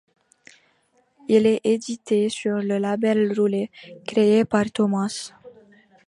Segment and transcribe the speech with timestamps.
[1.27, 3.69] Il est édité sur le label Roulé,
[4.07, 5.31] créé par Thomas.